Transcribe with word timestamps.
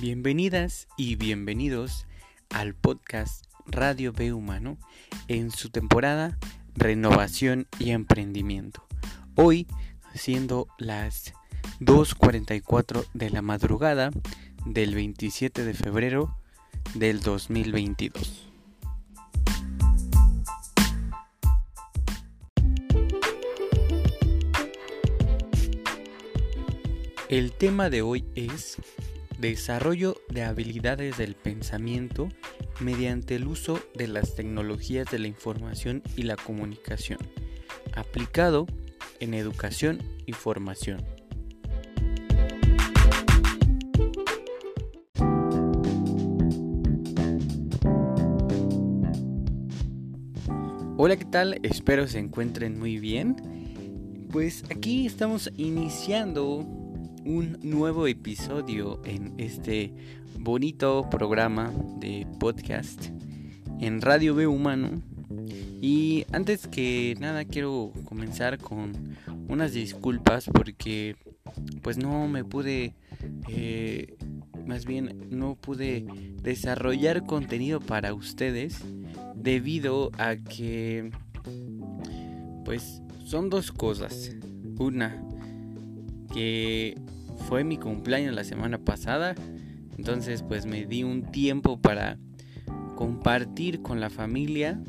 Bienvenidas 0.00 0.86
y 0.96 1.16
bienvenidos 1.16 2.06
al 2.50 2.72
podcast 2.76 3.46
Radio 3.66 4.12
B 4.12 4.32
Humano 4.32 4.78
en 5.26 5.50
su 5.50 5.70
temporada 5.70 6.38
Renovación 6.76 7.66
y 7.80 7.90
Emprendimiento. 7.90 8.86
Hoy, 9.34 9.66
siendo 10.14 10.68
las 10.78 11.32
2.44 11.80 13.08
de 13.12 13.30
la 13.30 13.42
madrugada 13.42 14.12
del 14.64 14.94
27 14.94 15.64
de 15.64 15.74
febrero 15.74 16.38
del 16.94 17.18
2022. 17.18 18.48
El 27.28 27.50
tema 27.50 27.90
de 27.90 28.02
hoy 28.02 28.24
es 28.36 28.78
Desarrollo 29.38 30.16
de 30.30 30.42
habilidades 30.42 31.16
del 31.16 31.36
pensamiento 31.36 32.28
mediante 32.80 33.36
el 33.36 33.46
uso 33.46 33.78
de 33.94 34.08
las 34.08 34.34
tecnologías 34.34 35.08
de 35.12 35.20
la 35.20 35.28
información 35.28 36.02
y 36.16 36.22
la 36.22 36.34
comunicación, 36.34 37.20
aplicado 37.94 38.66
en 39.20 39.34
educación 39.34 40.02
y 40.26 40.32
formación. 40.32 41.06
Hola, 50.96 51.16
¿qué 51.16 51.26
tal? 51.26 51.60
Espero 51.62 52.08
se 52.08 52.18
encuentren 52.18 52.76
muy 52.76 52.98
bien. 52.98 53.36
Pues 54.32 54.64
aquí 54.68 55.06
estamos 55.06 55.48
iniciando 55.56 56.77
un 57.24 57.58
nuevo 57.62 58.06
episodio 58.06 59.00
en 59.04 59.34
este 59.38 59.92
bonito 60.38 61.08
programa 61.10 61.72
de 61.98 62.26
podcast 62.38 63.06
en 63.80 64.00
Radio 64.00 64.34
B 64.34 64.46
Humano. 64.46 65.02
Y 65.80 66.24
antes 66.32 66.66
que 66.66 67.16
nada 67.20 67.44
quiero 67.44 67.92
comenzar 68.04 68.58
con 68.58 68.92
unas 69.48 69.72
disculpas 69.72 70.46
porque 70.52 71.16
pues 71.82 71.98
no 71.98 72.28
me 72.28 72.44
pude, 72.44 72.94
eh, 73.48 74.16
más 74.66 74.84
bien 74.84 75.26
no 75.30 75.54
pude 75.54 76.06
desarrollar 76.42 77.24
contenido 77.26 77.80
para 77.80 78.14
ustedes 78.14 78.82
debido 79.34 80.10
a 80.18 80.36
que 80.36 81.10
pues 82.64 83.02
son 83.24 83.50
dos 83.50 83.72
cosas. 83.72 84.34
Una, 84.78 85.20
que 86.32 86.96
fue 87.46 87.64
mi 87.64 87.76
cumpleaños 87.76 88.34
la 88.34 88.44
semana 88.44 88.78
pasada. 88.78 89.34
Entonces 89.96 90.42
pues 90.42 90.66
me 90.66 90.86
di 90.86 91.04
un 91.04 91.30
tiempo 91.30 91.80
para 91.80 92.18
compartir 92.96 93.82
con 93.82 94.00
la 94.00 94.10
familia 94.10 94.80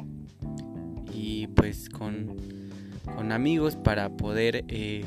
y 1.14 1.48
pues 1.48 1.90
con, 1.90 2.36
con 3.16 3.32
amigos 3.32 3.76
para 3.76 4.10
poder 4.10 4.66
eh, 4.68 5.04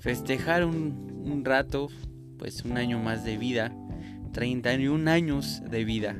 festejar 0.00 0.64
un, 0.64 1.22
un 1.24 1.44
rato, 1.44 1.88
pues 2.38 2.64
un 2.64 2.76
año 2.76 2.98
más 2.98 3.24
de 3.24 3.36
vida, 3.36 3.72
31 4.32 5.10
años 5.10 5.62
de 5.70 5.84
vida. 5.84 6.16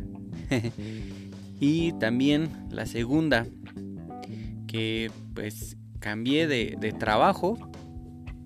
y 1.61 1.93
también 1.93 2.49
la 2.71 2.87
segunda, 2.87 3.47
que 4.67 5.11
pues 5.35 5.77
cambié 6.01 6.47
de, 6.47 6.77
de 6.81 6.93
trabajo. 6.93 7.59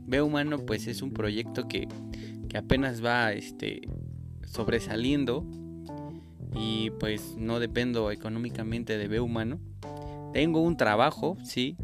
Veo 0.06 0.26
Humano 0.26 0.58
pues 0.66 0.86
es 0.86 1.02
un 1.02 1.12
proyecto 1.12 1.68
que 1.68 1.86
que 2.50 2.58
apenas 2.58 3.02
va 3.02 3.32
este, 3.32 3.88
sobresaliendo 4.44 5.46
y 6.52 6.90
pues 6.98 7.36
no 7.38 7.60
dependo 7.60 8.10
económicamente 8.10 8.98
de 8.98 9.06
B 9.06 9.20
humano. 9.20 9.60
Tengo 10.32 10.60
un 10.60 10.76
trabajo, 10.76 11.36
sí, 11.44 11.76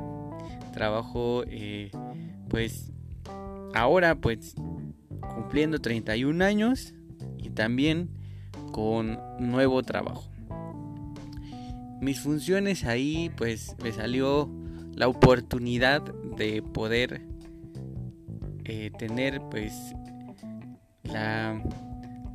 trabajo 0.73 1.45
eh, 1.47 1.91
pues 2.49 2.93
ahora 3.75 4.17
pues 4.17 4.57
cumpliendo 5.35 5.79
31 5.79 6.45
años 6.45 6.95
y 7.39 7.51
también 7.51 8.11
con 8.73 9.21
nuevo 9.39 9.85
trabajo. 9.85 10.29
Mis 12.01 12.21
funciones 12.21 12.85
ahí 12.85 13.31
pues 13.37 13.77
me 13.83 13.93
salió 13.93 14.51
la 14.95 15.07
oportunidad 15.07 16.03
de 16.37 16.61
poder 16.61 17.23
eh, 18.65 18.91
tener 18.99 19.41
pues 19.49 19.95
la, 21.07 21.63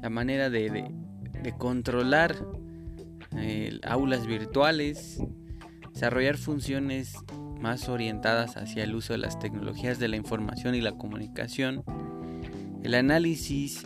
manera 0.10 0.50
de, 0.50 0.92
controlar 1.58 2.36
eh, 3.38 3.80
aulas 3.84 4.26
virtuales, 4.28 5.20
desarrollar 5.94 6.38
funciones 6.38 7.16
más 7.60 7.90
orientadas 7.90 8.58
hacia 8.58 8.84
el 8.84 8.96
uso 8.96 9.14
de 9.14 9.20
las 9.20 9.40
tecnologías 9.40 10.00
de 10.00 10.08
la 10.08 10.16
información 10.16 10.76
y 10.76 10.82
la 10.82 10.94
comunicación, 10.94 11.84
el 12.84 12.96
análisis 12.96 13.84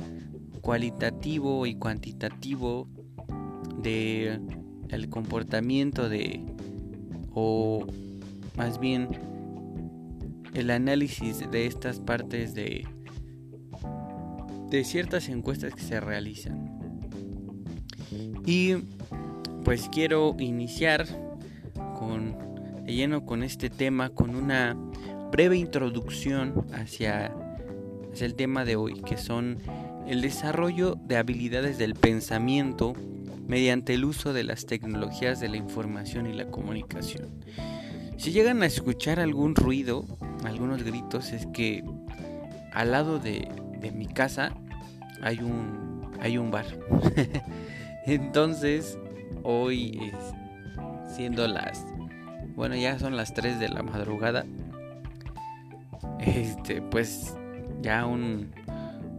cualitativo 0.62 1.66
y 1.66 1.76
cuantitativo 1.76 2.88
de 3.82 4.40
comportamiento 5.10 6.10
de 6.10 6.42
o 7.34 7.86
más 8.56 8.80
bien 8.80 9.10
el 10.54 10.72
análisis 10.72 11.50
de 11.52 11.66
estas 11.66 12.00
partes 12.00 12.54
de 12.54 12.88
de 14.70 14.84
ciertas 14.84 15.30
encuestas 15.30 15.74
que 15.74 15.82
se 15.82 16.00
realizan. 16.00 16.70
Y 18.46 18.76
pues 19.64 19.90
quiero 19.92 20.36
iniciar 20.40 21.08
con 21.98 22.36
lleno 22.86 23.26
con 23.26 23.44
este 23.44 23.70
tema 23.70 24.10
con 24.10 24.36
una 24.36 24.78
breve 25.32 25.58
introducción 25.58 26.66
hacia, 26.74 27.34
hacia 28.12 28.26
el 28.26 28.36
tema 28.36 28.64
de 28.64 28.76
hoy, 28.76 29.02
que 29.02 29.18
son 29.18 29.58
el 30.08 30.22
desarrollo 30.22 30.96
de 30.96 31.18
habilidades 31.18 31.78
del 31.78 31.96
pensamiento 31.96 32.94
mediante 33.48 33.94
el 33.94 34.06
uso 34.06 34.34
de 34.34 34.44
las 34.44 34.66
tecnologías 34.66 35.40
de 35.40 35.50
la 35.50 35.58
información 35.58 36.28
y 36.28 36.34
la 36.34 36.48
comunicación. 36.48 37.30
Si 38.18 38.32
llegan 38.32 38.64
a 38.64 38.66
escuchar 38.66 39.20
algún 39.20 39.56
ruido, 39.56 40.06
algunos 40.44 40.84
gritos, 40.84 41.32
es 41.32 41.48
que 41.48 41.84
al 42.72 42.92
lado 42.92 43.20
de, 43.20 43.50
de 43.80 43.92
mi 43.92 44.08
casa 44.08 44.54
hay 45.22 45.40
un, 45.40 46.12
hay 46.20 46.38
un 46.38 46.52
bar. 46.52 46.66
Entonces, 48.06 48.98
hoy 49.44 50.12
siendo 51.16 51.48
las, 51.48 51.86
bueno, 52.56 52.76
ya 52.76 53.00
son 53.00 53.16
las 53.16 53.34
3 53.34 53.60
de 53.60 53.70
la 53.70 53.84
madrugada. 53.84 54.46
Este, 56.20 56.82
pues 56.82 57.36
ya 57.82 58.06
un, 58.06 58.52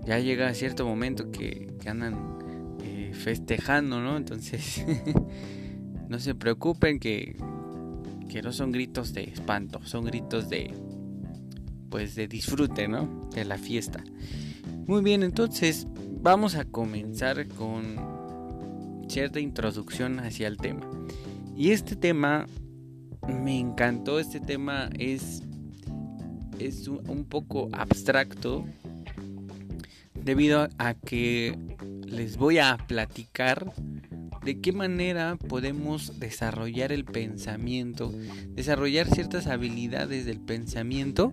ya 0.05 0.19
llega 0.19 0.53
cierto 0.55 0.87
momento 0.87 1.31
que, 1.31 1.75
que 1.81 1.89
andan 1.89 2.39
eh, 2.83 3.13
festejando, 3.15 4.01
¿no? 4.01 4.17
Entonces, 4.17 4.85
no 6.09 6.19
se 6.19 6.35
preocupen 6.35 6.99
que, 6.99 7.37
que 8.29 8.43
no 8.43 8.53
son 8.53 8.73
gritos 8.73 9.13
de 9.13 9.25
espanto, 9.25 9.81
son 9.85 10.05
gritos 10.05 10.49
de, 10.49 10.73
pues 11.91 12.15
de 12.15 12.29
disfrute, 12.29 12.89
¿no? 12.89 13.29
De 13.35 13.45
la 13.45 13.59
fiesta. 13.59 14.05
Muy 14.87 15.03
bien, 15.03 15.25
entonces 15.25 15.89
vamos 16.23 16.55
a 16.55 16.65
comenzar 16.65 17.49
con 17.49 17.97
cierta 19.09 19.41
introducción 19.41 20.21
hacia 20.21 20.47
el 20.47 20.59
tema. 20.59 20.89
Y 21.57 21.73
este 21.73 21.97
tema 21.97 22.47
me 23.27 23.59
encantó, 23.59 24.21
este 24.21 24.39
tema 24.39 24.89
es, 24.97 25.43
es 26.61 26.87
un 26.87 27.25
poco 27.25 27.69
abstracto 27.73 28.65
debido 30.15 30.69
a 30.79 30.95
que 30.95 31.59
les 32.07 32.37
voy 32.37 32.59
a 32.59 32.79
platicar 32.87 33.73
de 34.45 34.61
qué 34.61 34.71
manera 34.71 35.37
podemos 35.49 36.21
desarrollar 36.21 36.93
el 36.93 37.05
pensamiento, 37.05 38.13
desarrollar 38.51 39.09
ciertas 39.09 39.49
habilidades 39.49 40.27
del 40.27 40.39
pensamiento 40.39 41.33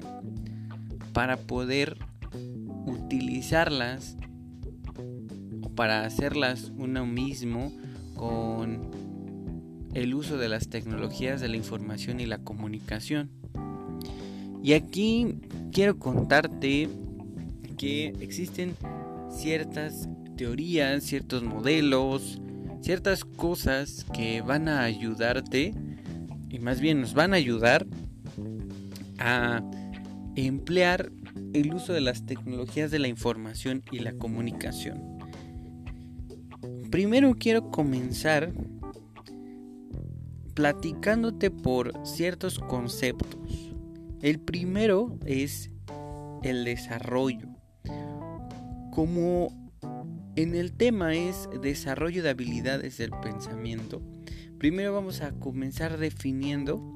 para 1.13 1.37
poder 1.37 1.99
o 5.61 5.69
para 5.75 6.05
hacerlas 6.05 6.71
uno 6.77 7.05
mismo 7.05 7.71
con 8.15 8.89
el 9.93 10.13
uso 10.13 10.37
de 10.37 10.49
las 10.49 10.69
tecnologías 10.69 11.41
de 11.41 11.49
la 11.49 11.57
información 11.57 12.19
y 12.19 12.25
la 12.25 12.37
comunicación. 12.37 13.29
Y 14.63 14.73
aquí 14.73 15.41
quiero 15.73 15.99
contarte 15.99 16.89
que 17.77 18.13
existen 18.21 18.75
ciertas 19.29 20.07
teorías, 20.37 21.03
ciertos 21.03 21.43
modelos, 21.43 22.39
ciertas 22.81 23.25
cosas 23.25 24.05
que 24.13 24.41
van 24.41 24.69
a 24.69 24.83
ayudarte 24.83 25.73
y 26.49 26.59
más 26.59 26.79
bien 26.79 27.01
nos 27.01 27.13
van 27.13 27.33
a 27.33 27.37
ayudar 27.37 27.85
a 29.19 29.61
emplear 30.35 31.11
el 31.53 31.73
uso 31.73 31.93
de 31.93 32.01
las 32.01 32.25
tecnologías 32.25 32.91
de 32.91 32.99
la 32.99 33.07
información 33.07 33.83
y 33.91 33.99
la 33.99 34.13
comunicación. 34.13 35.17
primero 36.89 37.35
quiero 37.35 37.69
comenzar 37.71 38.51
platicándote 40.53 41.49
por 41.49 41.93
ciertos 42.05 42.59
conceptos. 42.59 43.73
El 44.21 44.39
primero 44.39 45.17
es 45.25 45.71
el 46.43 46.65
desarrollo. 46.65 47.47
Como 48.91 49.71
en 50.35 50.55
el 50.55 50.73
tema 50.73 51.15
es 51.15 51.49
desarrollo 51.61 52.21
de 52.21 52.29
habilidades 52.29 52.97
del 52.97 53.11
pensamiento, 53.23 54.01
primero 54.59 54.93
vamos 54.93 55.21
a 55.21 55.31
comenzar 55.31 55.97
definiendo 55.97 56.95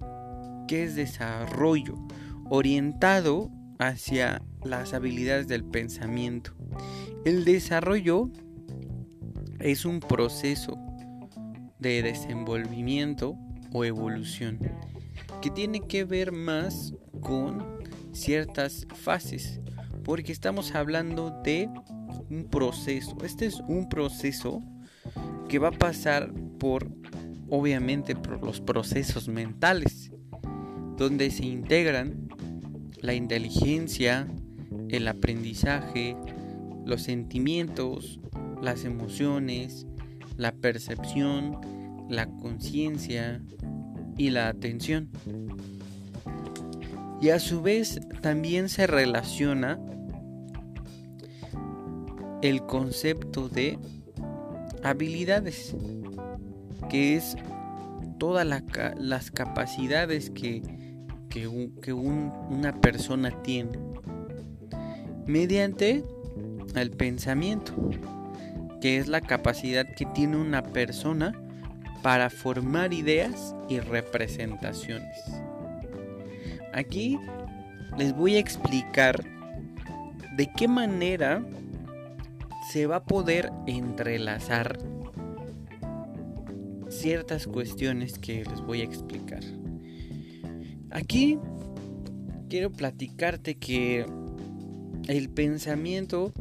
qué 0.68 0.83
es 0.83 0.95
desarrollo, 0.95 1.95
orientado 2.50 3.51
hacia 3.79 4.41
las 4.63 4.94
habilidades 4.94 5.47
del 5.47 5.63
pensamiento. 5.63 6.53
El 7.25 7.45
desarrollo 7.45 8.29
es 9.59 9.85
un 9.85 10.00
proceso 10.00 10.77
de 11.79 12.01
desenvolvimiento 12.01 13.35
o 13.74 13.85
evolución 13.85 14.59
que 15.41 15.51
tiene 15.51 15.81
que 15.81 16.03
ver 16.03 16.31
más 16.31 16.94
con 17.21 17.63
ciertas 18.12 18.88
fases 18.95 19.59
porque 20.03 20.31
estamos 20.31 20.73
hablando 20.73 21.41
de 21.44 21.69
un 22.30 22.47
proceso 22.50 23.15
este 23.23 23.45
es 23.45 23.59
un 23.68 23.89
proceso 23.89 24.63
que 25.50 25.59
va 25.59 25.69
a 25.69 25.71
pasar 25.71 26.33
por 26.59 26.89
obviamente 27.50 28.15
por 28.15 28.44
los 28.44 28.62
procesos 28.62 29.27
mentales 29.27 30.12
donde 30.97 31.30
se 31.30 31.45
integran 31.45 32.26
la 33.01 33.13
inteligencia 33.13 34.27
el 34.89 35.07
aprendizaje 35.07 36.15
los 36.85 37.03
sentimientos 37.03 38.19
las 38.61 38.85
emociones 38.85 39.85
la 40.38 40.51
percepción 40.51 41.57
la 42.09 42.27
conciencia 42.27 43.41
y 44.17 44.29
la 44.29 44.47
atención. 44.47 45.09
Y 47.21 47.29
a 47.29 47.39
su 47.39 47.61
vez 47.61 47.99
también 48.21 48.69
se 48.69 48.88
relaciona 48.88 49.79
el 52.41 52.61
concepto 52.65 53.49
de 53.49 53.79
habilidades, 54.83 55.75
que 56.89 57.15
es 57.15 57.35
todas 58.19 58.45
las 58.97 59.31
capacidades 59.31 60.29
que, 60.29 60.61
que, 61.29 61.47
una 61.47 62.79
persona 62.81 63.31
tiene 63.44 63.77
mediante 65.25 66.03
el 66.75 66.91
pensamiento, 66.91 67.74
que 68.81 68.97
es 68.97 69.07
la 69.07 69.21
capacidad 69.21 69.85
que 69.95 70.06
tiene 70.06 70.38
una 70.38 70.63
persona 70.63 71.33
para 72.01 72.29
formar 72.29 72.94
ideas 72.94 73.56
y 73.68 73.79
representaciones. 73.79 75.18
Aquí 76.74 77.19
les 77.97 78.15
voy 78.15 78.35
a 78.35 78.39
explicar 78.39 79.23
de 80.35 80.50
qué 80.56 80.68
manera 80.68 81.44
se 82.71 82.85
va 82.85 82.97
a 82.97 83.03
poder 83.03 83.51
entrelazar 83.65 84.77
ciertas 86.89 87.47
cuestiones 87.47 88.19
que 88.19 88.44
les 88.45 88.62
voy 88.62 88.81
a 88.81 88.83
explicar. 88.83 89.41
Aquí 90.91 91.37
quiero 92.49 92.71
platicarte 92.71 93.55
que 93.55 94.05
el 95.07 95.29
pensamiento 95.29 96.33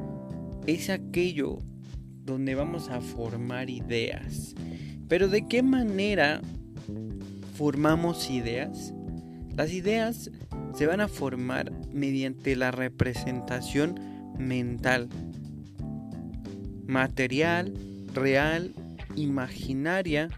es 0.67 0.91
aquello 0.91 1.59
donde 2.25 2.55
vamos 2.55 2.89
a 2.89 3.01
formar 3.01 3.71
ideas, 3.71 4.55
pero 5.09 5.29
¿de 5.29 5.47
qué 5.47 5.63
manera 5.63 6.41
formamos 7.55 8.31
ideas? 8.31 8.93
Las 9.57 9.73
ideas 9.73 10.31
se 10.75 10.87
van 10.87 11.01
a 11.01 11.09
formar 11.09 11.73
mediante 11.93 12.57
la 12.57 12.71
representación 12.71 13.99
mental, 14.39 15.09
material, 16.87 17.73
real, 18.13 18.75
imaginaria, 19.17 20.29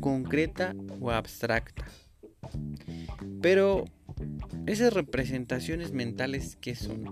concreta 0.00 0.74
o 1.00 1.10
abstracta. 1.10 1.84
Pero 3.40 3.84
esas 4.66 4.92
representaciones 4.92 5.92
mentales 5.92 6.56
que 6.56 6.74
son 6.74 7.04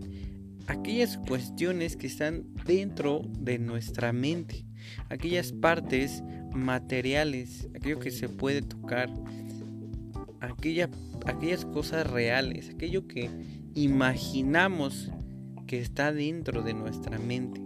aquellas 0.66 1.16
cuestiones 1.16 1.96
que 1.96 2.06
están 2.06 2.44
dentro 2.66 3.22
de 3.40 3.58
nuestra 3.58 4.12
mente, 4.12 4.64
aquellas 5.08 5.52
partes 5.52 6.22
materiales, 6.52 7.68
aquello 7.74 7.98
que 7.98 8.10
se 8.10 8.28
puede 8.28 8.62
tocar, 8.62 9.12
aquella, 10.40 10.90
aquellas 11.26 11.64
cosas 11.64 12.08
reales, 12.08 12.70
aquello 12.70 13.06
que 13.08 13.30
imaginamos 13.74 15.10
que 15.66 15.80
está 15.80 16.12
dentro 16.12 16.62
de 16.62 16.74
nuestra 16.74 17.18
mente. 17.18 17.62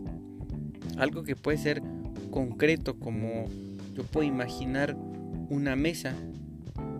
Algo 0.97 1.25
que 1.25 1.37
puede 1.37 1.59
ser 1.59 1.83
concreto 2.31 2.99
como 2.99 3.47
yo 3.95 4.05
puedo 4.05 4.27
imaginar 4.27 4.97
una 5.49 5.77
mesa 5.77 6.15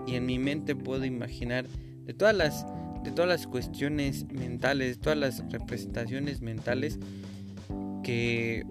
y 0.07 0.17
en 0.17 0.27
mi 0.27 0.39
mente 0.39 0.75
puedo 0.75 1.05
imaginar 1.05 1.67
de 2.05 2.15
todas 2.15 2.35
las 2.35 2.67
de 3.05 3.11
todas 3.11 3.29
las 3.29 3.49
cuestiones 3.49 4.31
mentales, 4.31 5.01
todas 5.01 5.19
las 5.19 5.51
representaciones 5.51 6.41
mentales 6.41 6.99
que 8.03 8.65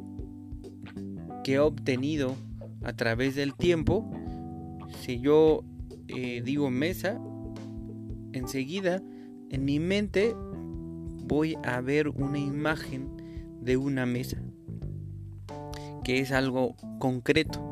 que 1.43 1.53
he 1.53 1.59
obtenido 1.59 2.35
a 2.83 2.93
través 2.93 3.35
del 3.35 3.55
tiempo, 3.55 4.09
si 5.01 5.19
yo 5.19 5.63
eh, 6.07 6.41
digo 6.43 6.69
mesa, 6.69 7.19
enseguida 8.33 9.01
en 9.49 9.65
mi 9.65 9.79
mente 9.79 10.35
voy 11.25 11.57
a 11.63 11.81
ver 11.81 12.09
una 12.09 12.39
imagen 12.39 13.09
de 13.61 13.77
una 13.77 14.05
mesa, 14.05 14.37
que 16.03 16.19
es 16.19 16.31
algo 16.31 16.75
concreto. 16.99 17.70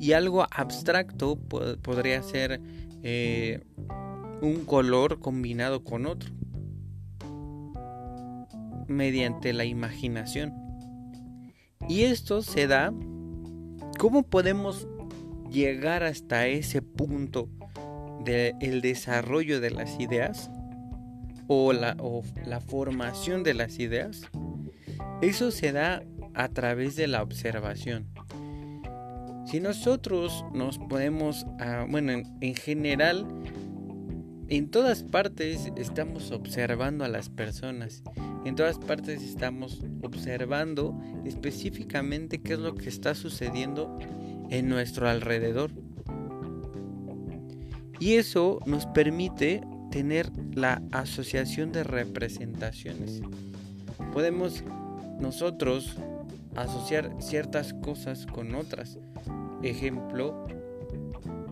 Y 0.00 0.12
algo 0.12 0.46
abstracto 0.50 1.36
podría 1.36 2.22
ser 2.22 2.60
eh, 3.02 3.64
un 4.40 4.64
color 4.64 5.18
combinado 5.20 5.82
con 5.82 6.06
otro, 6.06 6.30
mediante 8.86 9.52
la 9.52 9.64
imaginación. 9.64 10.52
Y 11.88 12.02
esto 12.02 12.42
se 12.42 12.66
da 12.66 12.92
¿Cómo 13.98 14.22
podemos 14.22 14.86
llegar 15.50 16.04
hasta 16.04 16.46
ese 16.46 16.82
punto 16.82 17.48
del 18.24 18.80
desarrollo 18.80 19.60
de 19.60 19.72
las 19.72 19.98
ideas 19.98 20.52
o 21.48 21.72
la, 21.72 21.96
o 21.98 22.22
la 22.46 22.60
formación 22.60 23.42
de 23.42 23.54
las 23.54 23.80
ideas? 23.80 24.22
Eso 25.20 25.50
se 25.50 25.72
da 25.72 26.04
a 26.34 26.48
través 26.48 26.94
de 26.94 27.08
la 27.08 27.24
observación. 27.24 28.06
Si 29.50 29.60
nosotros 29.60 30.44
nos 30.52 30.78
podemos, 30.78 31.46
ah, 31.58 31.86
bueno, 31.88 32.22
en 32.42 32.54
general, 32.54 33.26
en 34.48 34.70
todas 34.70 35.02
partes 35.02 35.72
estamos 35.76 36.32
observando 36.32 37.02
a 37.02 37.08
las 37.08 37.30
personas. 37.30 38.02
En 38.44 38.56
todas 38.56 38.78
partes 38.78 39.22
estamos 39.22 39.82
observando 40.02 41.00
específicamente 41.24 42.42
qué 42.42 42.52
es 42.54 42.58
lo 42.58 42.74
que 42.74 42.90
está 42.90 43.14
sucediendo 43.14 43.98
en 44.50 44.68
nuestro 44.68 45.08
alrededor. 45.08 45.70
Y 48.00 48.16
eso 48.16 48.60
nos 48.66 48.84
permite 48.84 49.62
tener 49.90 50.30
la 50.52 50.82
asociación 50.92 51.72
de 51.72 51.84
representaciones. 51.84 53.22
Podemos 54.12 54.62
nosotros 55.18 55.96
asociar 56.56 57.14
ciertas 57.20 57.74
cosas 57.74 58.26
con 58.26 58.54
otras. 58.54 58.98
Ejemplo, 59.62 60.44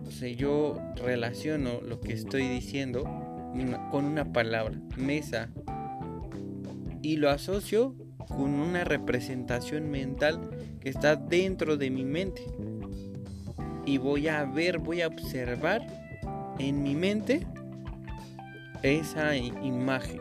si 0.09 0.35
yo 0.35 0.77
relaciono 0.95 1.81
lo 1.81 1.99
que 1.99 2.13
estoy 2.13 2.47
diciendo 2.47 3.03
con 3.91 4.05
una 4.05 4.31
palabra, 4.31 4.79
mesa, 4.97 5.49
y 7.01 7.17
lo 7.17 7.29
asocio 7.29 7.95
con 8.27 8.53
una 8.53 8.83
representación 8.83 9.89
mental 9.89 10.49
que 10.79 10.89
está 10.89 11.15
dentro 11.15 11.77
de 11.77 11.89
mi 11.89 12.03
mente. 12.03 12.43
Y 13.85 13.97
voy 13.97 14.27
a 14.27 14.43
ver, 14.43 14.79
voy 14.79 15.01
a 15.01 15.07
observar 15.07 15.81
en 16.59 16.83
mi 16.83 16.95
mente 16.95 17.47
esa 18.83 19.35
imagen. 19.35 20.19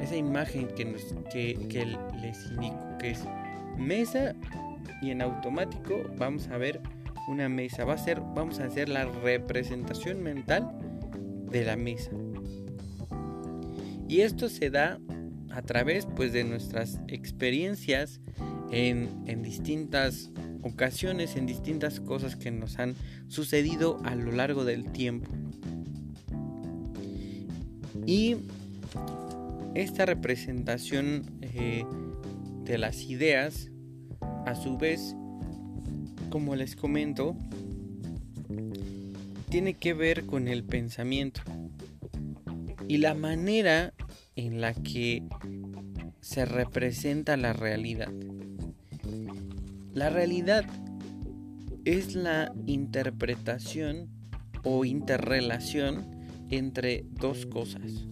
Esa 0.00 0.16
imagen 0.16 0.68
que, 0.68 1.58
que 1.68 1.96
les 2.22 2.50
indico 2.52 2.89
que 3.00 3.10
es 3.10 3.24
mesa 3.78 4.34
y 5.00 5.10
en 5.10 5.22
automático 5.22 6.04
vamos 6.16 6.48
a 6.48 6.58
ver 6.58 6.80
una 7.28 7.48
mesa. 7.48 7.84
Va 7.84 7.94
a 7.94 7.98
ser, 7.98 8.20
vamos 8.20 8.60
a 8.60 8.64
hacer 8.64 8.88
la 8.88 9.04
representación 9.04 10.22
mental 10.22 10.70
de 11.50 11.64
la 11.64 11.76
mesa. 11.76 12.10
Y 14.08 14.20
esto 14.20 14.48
se 14.48 14.70
da 14.70 14.98
a 15.50 15.62
través 15.62 16.06
pues 16.16 16.32
de 16.32 16.44
nuestras 16.44 17.00
experiencias 17.08 18.20
en, 18.70 19.08
en 19.26 19.42
distintas 19.42 20.30
ocasiones, 20.62 21.36
en 21.36 21.46
distintas 21.46 22.00
cosas 22.00 22.36
que 22.36 22.50
nos 22.50 22.78
han 22.78 22.94
sucedido 23.28 24.00
a 24.04 24.14
lo 24.14 24.32
largo 24.32 24.64
del 24.64 24.90
tiempo. 24.92 25.30
Y 28.06 28.36
esta 29.74 30.04
representación 30.06 31.22
eh, 31.42 31.84
de 32.70 32.78
las 32.78 33.02
ideas, 33.02 33.68
a 34.46 34.54
su 34.54 34.78
vez, 34.78 35.16
como 36.30 36.54
les 36.54 36.76
comento, 36.76 37.36
tiene 39.48 39.74
que 39.74 39.92
ver 39.92 40.24
con 40.24 40.46
el 40.46 40.62
pensamiento 40.62 41.42
y 42.86 42.98
la 42.98 43.14
manera 43.14 43.92
en 44.36 44.60
la 44.60 44.72
que 44.72 45.24
se 46.20 46.44
representa 46.44 47.36
la 47.36 47.52
realidad. 47.52 48.12
La 49.92 50.08
realidad 50.08 50.64
es 51.84 52.14
la 52.14 52.52
interpretación 52.66 54.10
o 54.62 54.84
interrelación 54.84 56.08
entre 56.50 57.04
dos 57.10 57.46
cosas. 57.46 58.06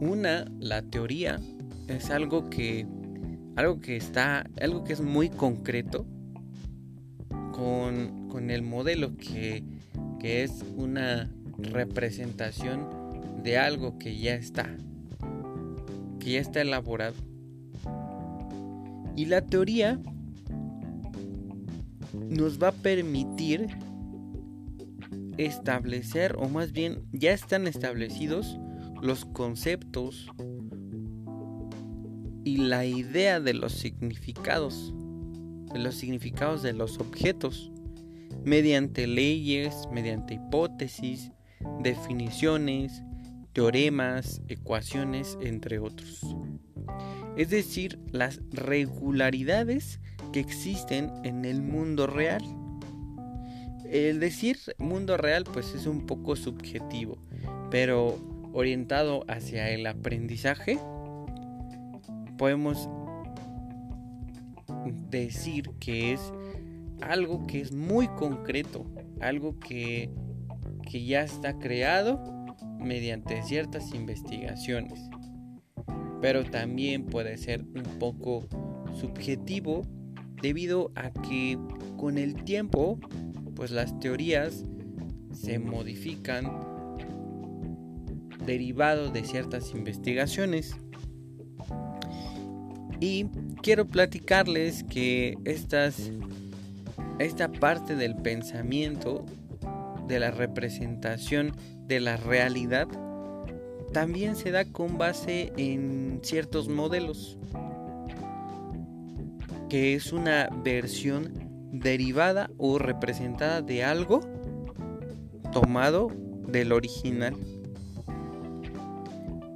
Una, 0.00 0.44
la 0.60 0.82
teoría, 0.82 1.40
es 1.88 2.10
algo 2.10 2.48
que 2.48 2.86
algo 3.56 3.80
que 3.80 3.96
está 3.96 4.46
algo 4.60 4.84
que 4.84 4.92
es 4.92 5.00
muy 5.00 5.28
concreto 5.28 6.06
con, 7.52 8.28
con 8.28 8.50
el 8.50 8.62
modelo 8.62 9.16
que, 9.16 9.64
que 10.18 10.42
es 10.42 10.64
una 10.76 11.30
representación 11.58 12.88
de 13.42 13.58
algo 13.58 13.98
que 13.98 14.18
ya 14.18 14.34
está 14.34 14.68
que 16.24 16.32
ya 16.32 16.40
está 16.40 16.62
elaborado. 16.62 17.14
Y 19.14 19.26
la 19.26 19.42
teoría 19.42 20.00
nos 22.14 22.60
va 22.60 22.68
a 22.68 22.72
permitir 22.72 23.68
establecer, 25.36 26.36
o 26.38 26.48
más 26.48 26.72
bien 26.72 27.02
ya 27.12 27.32
están 27.32 27.66
establecidos 27.66 28.58
los 29.02 29.24
conceptos 29.26 30.30
y 32.44 32.58
la 32.58 32.84
idea 32.84 33.40
de 33.40 33.54
los 33.54 33.72
significados, 33.72 34.92
de 35.72 35.78
los 35.78 35.94
significados 35.94 36.62
de 36.62 36.74
los 36.74 36.98
objetos, 36.98 37.70
mediante 38.44 39.06
leyes, 39.06 39.88
mediante 39.90 40.34
hipótesis, 40.34 41.30
definiciones, 41.80 43.02
teoremas, 43.54 44.42
ecuaciones, 44.48 45.38
entre 45.40 45.78
otros. 45.78 46.20
Es 47.36 47.48
decir, 47.50 47.98
las 48.12 48.40
regularidades 48.50 50.00
que 50.32 50.40
existen 50.40 51.10
en 51.24 51.44
el 51.44 51.62
mundo 51.62 52.06
real. 52.06 52.42
El 53.90 54.20
decir 54.20 54.58
mundo 54.78 55.16
real 55.16 55.44
pues 55.44 55.74
es 55.74 55.86
un 55.86 56.04
poco 56.06 56.36
subjetivo, 56.36 57.16
pero 57.70 58.18
orientado 58.52 59.24
hacia 59.28 59.70
el 59.70 59.86
aprendizaje 59.86 60.78
podemos 62.36 62.88
decir 65.10 65.70
que 65.80 66.12
es 66.12 66.32
algo 67.00 67.46
que 67.46 67.60
es 67.60 67.72
muy 67.72 68.08
concreto, 68.08 68.84
algo 69.20 69.58
que, 69.58 70.10
que 70.90 71.04
ya 71.04 71.22
está 71.22 71.58
creado 71.58 72.22
mediante 72.78 73.42
ciertas 73.42 73.94
investigaciones, 73.94 75.00
pero 76.20 76.44
también 76.44 77.06
puede 77.06 77.36
ser 77.38 77.62
un 77.62 77.98
poco 77.98 78.46
subjetivo 78.94 79.82
debido 80.40 80.92
a 80.94 81.10
que 81.10 81.58
con 81.96 82.18
el 82.18 82.34
tiempo 82.44 82.98
pues 83.54 83.70
las 83.70 83.98
teorías 84.00 84.64
se 85.32 85.58
modifican 85.58 86.50
derivado 88.44 89.10
de 89.10 89.24
ciertas 89.24 89.72
investigaciones 89.74 90.76
y 93.04 93.28
quiero 93.60 93.86
platicarles 93.86 94.82
que 94.84 95.36
esta 95.44 95.92
parte 97.60 97.96
del 97.96 98.16
pensamiento 98.16 99.26
de 100.08 100.18
la 100.18 100.30
representación 100.30 101.52
de 101.86 102.00
la 102.00 102.16
realidad 102.16 102.88
también 103.92 104.36
se 104.36 104.52
da 104.52 104.64
con 104.64 104.96
base 104.96 105.52
en 105.58 106.20
ciertos 106.22 106.70
modelos 106.70 107.36
que 109.68 109.94
es 109.94 110.14
una 110.14 110.48
versión 110.64 111.34
derivada 111.72 112.48
o 112.56 112.78
representada 112.78 113.60
de 113.60 113.84
algo 113.84 114.20
tomado 115.52 116.10
del 116.48 116.72
original. 116.72 117.36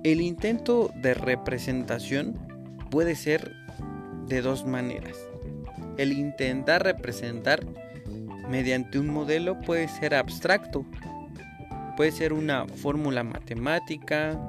El 0.05 0.21
intento 0.21 0.91
de 1.01 1.15
representación 1.15 2.48
puede 2.91 3.15
ser 3.15 3.55
de 4.27 4.43
dos 4.43 4.65
maneras. 4.67 5.17
El 5.97 6.13
intentar 6.13 6.85
representar 6.85 7.61
mediante 8.49 8.99
un 8.99 9.09
modelo 9.09 9.61
puede 9.61 9.89
ser 9.89 10.15
abstracto, 10.15 10.85
puede 11.97 12.13
ser 12.13 12.33
una 12.33 12.67
fórmula 12.67 13.25
matemática, 13.25 14.41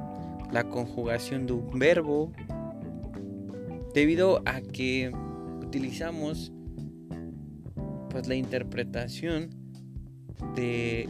la 0.52 0.64
conjugación 0.66 1.48
de 1.48 1.54
un 1.54 1.80
verbo, 1.80 2.32
debido 3.94 4.42
a 4.46 4.62
que 4.62 5.12
utilizamos 5.62 6.52
pues 8.10 8.28
la 8.28 8.36
interpretación 8.36 9.50
de, 10.56 11.08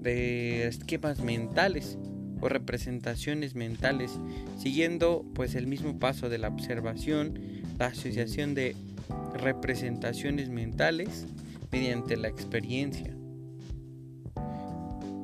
de 0.00 0.66
esquemas 0.66 1.20
mentales 1.20 1.98
o 2.42 2.50
representaciones 2.50 3.54
mentales 3.54 4.18
siguiendo 4.58 5.24
pues 5.34 5.54
el 5.54 5.66
mismo 5.66 5.98
paso 5.98 6.28
de 6.28 6.36
la 6.36 6.48
observación 6.48 7.38
la 7.78 7.86
asociación 7.86 8.54
de 8.54 8.76
representaciones 9.34 10.50
mentales 10.50 11.26
mediante 11.70 12.18
la 12.18 12.28
experiencia 12.28 13.16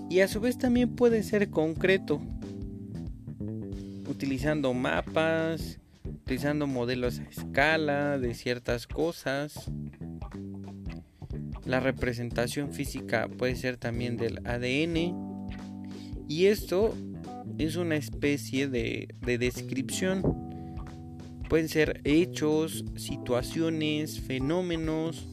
y 0.09 0.21
a 0.21 0.29
su 0.29 0.41
vez 0.41 0.57
también 0.57 0.97
puede 0.97 1.23
ser 1.23 1.51
concreto 1.51 2.23
utilizando 4.09 4.73
mapas 4.73 5.79
utilizando 6.29 6.67
modelos 6.67 7.21
a 7.21 7.23
escala 7.23 8.19
de 8.19 8.35
ciertas 8.35 8.87
cosas. 8.87 9.71
La 11.65 11.81
representación 11.81 12.73
física 12.73 13.29
puede 13.29 13.57
ser 13.57 13.79
también 13.79 14.19
del 14.19 14.47
ADN. 14.47 15.17
Y 16.29 16.47
esto 16.47 16.95
es 17.59 17.77
una 17.77 17.97
especie 17.97 18.69
de, 18.69 19.15
de 19.21 19.39
descripción. 19.39 20.23
Pueden 21.49 21.69
ser 21.69 22.01
hechos, 22.05 22.85
situaciones, 22.97 24.21
fenómenos, 24.21 25.27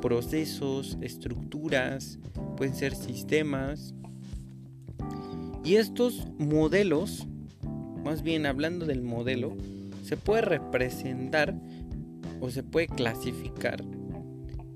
procesos, 0.00 0.98
estructuras, 1.00 2.18
pueden 2.56 2.74
ser 2.74 2.94
sistemas. 2.94 3.94
Y 5.64 5.76
estos 5.76 6.26
modelos, 6.38 7.26
más 8.04 8.22
bien 8.22 8.46
hablando 8.46 8.86
del 8.86 9.02
modelo, 9.02 9.56
se 10.02 10.16
puede 10.16 10.42
representar 10.42 11.54
o 12.40 12.50
se 12.50 12.62
puede 12.62 12.88
clasificar 12.88 13.84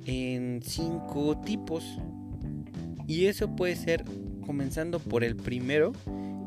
en 0.06 0.60
cinco 0.62 1.40
tipos. 1.44 1.84
Y 3.06 3.26
eso 3.26 3.54
puede 3.56 3.76
ser 3.76 4.04
comenzando 4.46 4.98
por 4.98 5.24
el 5.24 5.36
primero, 5.36 5.92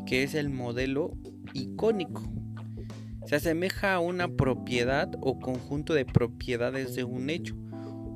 que 0.07 0.23
es 0.23 0.33
el 0.33 0.49
modelo 0.49 1.11
icónico. 1.53 2.23
Se 3.27 3.35
asemeja 3.35 3.93
a 3.93 3.99
una 3.99 4.29
propiedad 4.29 5.11
o 5.21 5.37
conjunto 5.39 5.93
de 5.93 6.05
propiedades 6.05 6.95
de 6.95 7.03
un 7.03 7.29
hecho, 7.29 7.55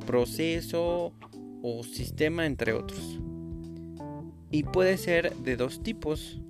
proceso 0.08 1.14
o 1.62 1.84
sistema, 1.84 2.48
entre 2.48 2.74
otros. 2.74 3.20
Y 4.50 4.64
puede 4.64 4.98
ser 4.98 5.36
de 5.36 5.58
dos 5.58 5.84
tipos, 5.84 6.42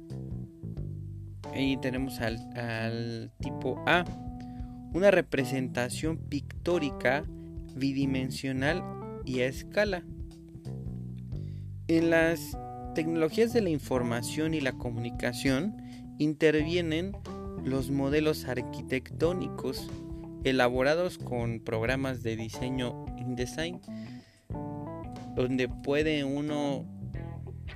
Ahí 1.54 1.76
tenemos 1.78 2.22
al, 2.22 3.32
tipo 3.40 3.84
A, 3.86 4.06
una 4.94 5.12
representación 5.12 6.18
pictórica 6.18 7.26
bidimensional 7.76 8.84
y 9.26 9.42
a 9.42 9.48
escala. 9.48 10.04
En 11.88 12.10
las 12.10 12.58
tecnologías 12.94 13.54
de 13.54 13.62
la 13.62 13.70
información 13.70 14.54
y 14.54 14.62
la 14.62 14.74
comunicación 14.74 15.78
intervienen 16.18 17.14
los 17.64 17.92
modelos 17.92 18.46
arquitectónicos 18.46 19.90
elaborados 20.44 21.18
con 21.18 21.60
programas 21.60 22.24
de 22.24 22.36
diseño 22.36 23.06
InDesign, 23.18 23.80
donde 25.36 25.70
puede 25.70 26.24
uno 26.24 26.86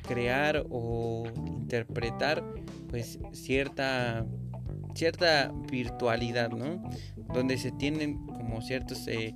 crear 0.08 0.66
o 0.70 1.26
interpretar 1.48 2.44
pues 2.90 3.20
cierta 3.34 4.26
cierta 4.96 5.52
virtualidad, 5.70 6.52
¿no? 6.52 6.82
Donde 7.34 7.58
se 7.58 7.72
tienen 7.72 8.26
como 8.26 8.62
ciertos, 8.62 9.08
eh, 9.08 9.36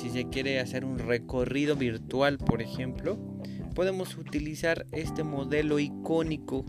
si 0.00 0.10
se 0.10 0.24
quiere 0.28 0.58
hacer 0.58 0.84
un 0.84 0.98
recorrido 0.98 1.76
virtual, 1.76 2.38
por 2.38 2.62
ejemplo, 2.62 3.18
podemos 3.74 4.16
utilizar 4.16 4.86
este 4.92 5.22
modelo 5.22 5.78
icónico 5.78 6.64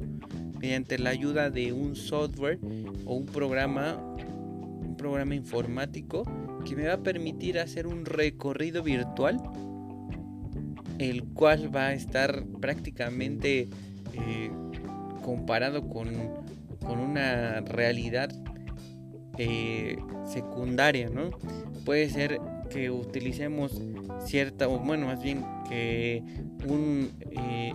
mediante 0.60 1.00
la 1.00 1.10
ayuda 1.10 1.50
de 1.50 1.74
un 1.74 1.96
software 1.96 2.60
o 3.06 3.16
un 3.16 3.26
programa, 3.26 3.96
un 3.96 4.96
programa 4.98 5.36
informático 5.36 6.24
que 6.64 6.76
me 6.76 6.88
va 6.88 6.94
a 6.94 7.04
permitir 7.04 7.60
hacer 7.60 7.88
un 7.88 8.06
recorrido 8.06 8.84
virtual, 8.84 9.42
el 11.00 11.24
cual 11.24 11.76
va 11.76 11.88
a 11.88 11.94
estar 11.94 12.46
prácticamente 12.60 13.70
eh, 14.14 14.52
comparado 15.24 15.88
con, 15.88 16.10
con, 16.86 17.00
una 17.00 17.62
realidad 17.62 18.30
eh, 19.38 19.98
secundaria, 20.26 21.10
¿no? 21.10 21.32
Puede 21.86 22.10
ser 22.10 22.40
que 22.72 22.90
utilicemos 22.90 23.80
cierta, 24.26 24.68
o 24.68 24.80
bueno, 24.80 25.08
más 25.08 25.22
bien 25.22 25.46
que 25.68 26.24
un 26.68 27.12
eh, 27.32 27.74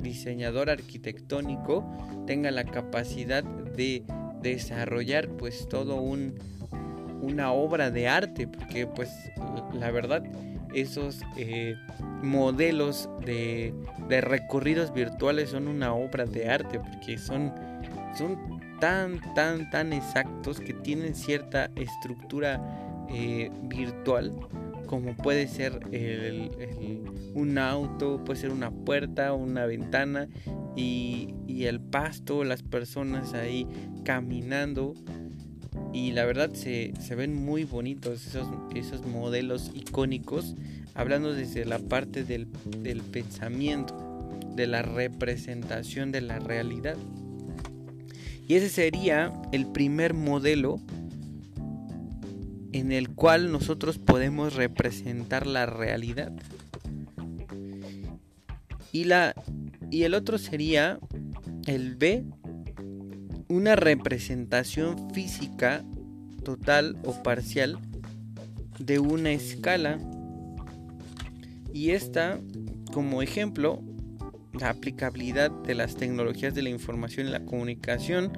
diseñador 0.00 0.70
arquitectónico 0.70 1.84
tenga 2.26 2.50
la 2.50 2.64
capacidad 2.64 3.44
de 3.44 4.04
desarrollar 4.42 5.28
pues 5.28 5.68
todo 5.68 5.96
un 5.96 6.34
una 7.20 7.50
obra 7.50 7.90
de 7.90 8.08
arte 8.08 8.46
porque 8.46 8.86
pues 8.86 9.10
la 9.72 9.90
verdad 9.90 10.22
esos 10.74 11.22
eh, 11.36 11.74
modelos 12.22 13.08
de, 13.24 13.74
de, 14.08 14.20
recorridos 14.20 14.92
virtuales 14.92 15.50
son 15.50 15.66
una 15.68 15.94
obra 15.94 16.26
de 16.26 16.48
arte 16.48 16.78
porque 16.78 17.18
son 17.18 17.52
son 18.16 18.60
tan 18.80 19.20
tan 19.34 19.70
tan 19.70 19.92
exactos 19.92 20.60
que 20.60 20.74
tienen 20.74 21.14
cierta 21.14 21.70
estructura 21.76 22.60
eh, 23.10 23.50
virtual 23.64 24.32
como 24.86 25.14
puede 25.16 25.48
ser 25.48 25.80
un 27.34 27.58
auto, 27.58 28.24
puede 28.24 28.40
ser 28.40 28.50
una 28.50 28.70
puerta, 28.70 29.32
una 29.34 29.66
ventana 29.66 30.28
y, 30.74 31.34
el 31.64 31.80
pasto, 31.80 32.44
las 32.44 32.62
personas 32.62 33.34
ahí 33.34 33.66
caminando. 34.04 34.94
Y 35.92 36.12
la 36.12 36.24
verdad 36.24 36.52
se, 36.52 36.92
ven 37.16 37.34
muy 37.34 37.64
bonitos 37.64 38.26
esos, 38.26 38.46
esos 38.74 39.04
modelos 39.06 39.70
icónicos, 39.74 40.54
hablando 40.94 41.34
desde 41.34 41.64
la 41.64 41.78
parte 41.78 42.24
del 42.24 42.46
pensamiento, 43.10 44.30
de 44.54 44.66
la 44.66 44.82
representación 44.82 46.12
de 46.12 46.20
la 46.22 46.38
realidad. 46.38 46.96
Y 48.48 48.54
ese 48.54 48.68
sería 48.68 49.32
el 49.52 49.66
primer 49.66 50.14
modelo 50.14 50.80
en 52.76 52.92
el 52.92 53.08
cual 53.08 53.50
nosotros 53.50 53.98
podemos 53.98 54.54
representar 54.54 55.46
la 55.46 55.64
realidad. 55.64 56.32
Y, 58.92 59.04
la, 59.04 59.34
y 59.90 60.02
el 60.02 60.14
otro 60.14 60.36
sería 60.36 60.98
el 61.66 61.96
B, 61.96 62.24
una 63.48 63.76
representación 63.76 65.10
física 65.14 65.84
total 66.44 66.98
o 67.04 67.22
parcial 67.22 67.78
de 68.78 68.98
una 68.98 69.32
escala. 69.32 69.98
Y 71.72 71.90
esta, 71.90 72.40
como 72.92 73.22
ejemplo, 73.22 73.82
la 74.52 74.68
aplicabilidad 74.68 75.50
de 75.50 75.74
las 75.74 75.96
tecnologías 75.96 76.54
de 76.54 76.62
la 76.62 76.70
información 76.70 77.26
y 77.26 77.30
la 77.30 77.44
comunicación 77.44 78.32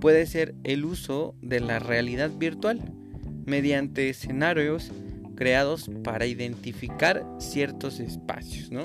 puede 0.00 0.26
ser 0.26 0.56
el 0.64 0.84
uso 0.84 1.36
de 1.42 1.60
la 1.60 1.78
realidad 1.78 2.30
virtual 2.30 2.97
mediante 3.48 4.10
escenarios 4.10 4.90
creados 5.34 5.90
para 6.04 6.26
identificar 6.26 7.24
ciertos 7.38 8.00
espacios, 8.00 8.70
¿no? 8.70 8.82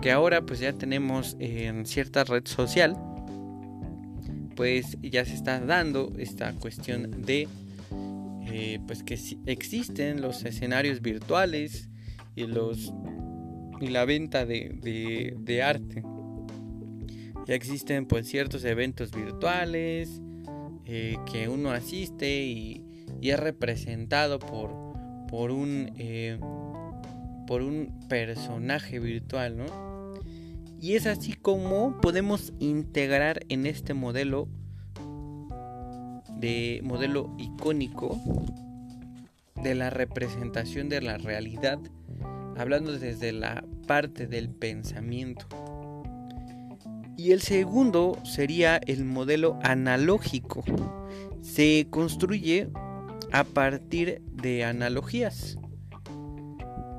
Que 0.00 0.12
ahora 0.12 0.44
pues 0.44 0.60
ya 0.60 0.72
tenemos 0.72 1.36
en 1.38 1.86
cierta 1.86 2.24
red 2.24 2.46
social, 2.46 2.96
pues 4.54 4.98
ya 5.02 5.24
se 5.24 5.34
está 5.34 5.60
dando 5.60 6.12
esta 6.18 6.52
cuestión 6.54 7.22
de 7.22 7.48
eh, 8.48 8.78
pues 8.86 9.02
que 9.02 9.18
existen 9.46 10.20
los 10.20 10.44
escenarios 10.44 11.00
virtuales 11.02 11.88
y 12.34 12.46
los 12.46 12.92
y 13.80 13.88
la 13.88 14.04
venta 14.04 14.46
de, 14.46 15.34
de 15.38 15.62
arte. 15.62 16.02
Ya 17.46 17.54
existen 17.54 18.06
pues 18.06 18.26
ciertos 18.26 18.64
eventos 18.64 19.12
virtuales 19.12 20.20
eh, 20.88 21.16
que 21.30 21.48
uno 21.48 21.70
asiste 21.70 22.44
y 22.44 22.84
y 23.20 23.30
es 23.30 23.40
representado 23.40 24.38
por, 24.38 24.70
por, 25.28 25.50
un, 25.50 25.92
eh, 25.96 26.38
por 27.46 27.62
un 27.62 27.98
personaje 28.08 28.98
virtual, 28.98 29.56
¿no? 29.56 29.64
Y 30.80 30.94
es 30.94 31.06
así 31.06 31.32
como 31.32 32.00
podemos 32.00 32.52
integrar 32.58 33.40
en 33.48 33.66
este 33.66 33.94
modelo 33.94 34.48
de 36.38 36.80
modelo 36.84 37.34
icónico 37.38 38.20
de 39.62 39.74
la 39.74 39.90
representación 39.90 40.88
de 40.88 41.00
la 41.00 41.16
realidad, 41.16 41.78
hablando 42.56 42.98
desde 42.98 43.32
la 43.32 43.64
parte 43.86 44.26
del 44.26 44.50
pensamiento. 44.50 45.46
Y 47.16 47.32
el 47.32 47.40
segundo 47.40 48.18
sería 48.24 48.76
el 48.76 49.04
modelo 49.06 49.58
analógico. 49.62 50.62
Se 51.40 51.86
construye 51.88 52.68
a 53.36 53.44
partir 53.44 54.22
de 54.32 54.64
analogías. 54.64 55.58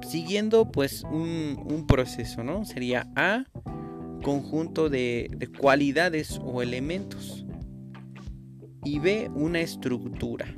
Siguiendo 0.08 0.72
pues 0.72 1.02
un, 1.02 1.86
proceso, 1.88 2.44
¿no? 2.44 2.64
Sería 2.64 3.08
A, 3.16 3.46
conjunto 4.22 4.88
de, 4.90 5.32
de 5.36 5.48
cualidades 5.48 6.40
o 6.44 6.62
elementos. 6.62 7.44
Y 8.84 9.00
B, 9.00 9.32
una 9.34 9.62
estructura. 9.62 10.54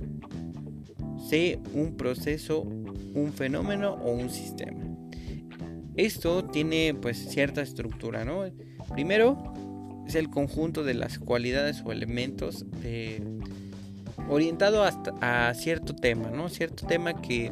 C, 1.29 1.61
un 1.73 1.95
proceso, 1.95 2.61
un 2.61 3.31
fenómeno 3.33 3.93
o 3.93 4.11
un 4.11 4.29
sistema. 4.29 4.83
Esto 5.95 6.43
tiene 6.43 6.93
pues 6.93 7.29
cierta 7.29 7.61
estructura, 7.61 8.25
¿no? 8.25 8.43
Primero 8.91 9.53
es 10.05 10.15
el 10.15 10.29
conjunto 10.29 10.83
de 10.83 10.95
las 10.95 11.19
cualidades 11.19 11.83
o 11.85 11.93
elementos 11.93 12.65
de, 12.81 13.23
orientado 14.29 14.83
hasta 14.83 15.13
a 15.21 15.53
cierto 15.53 15.95
tema, 15.95 16.29
¿no? 16.29 16.49
Cierto 16.49 16.85
tema 16.85 17.19
que, 17.21 17.51